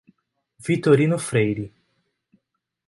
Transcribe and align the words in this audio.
Vitorino 0.57 1.15
Freire 1.21 1.69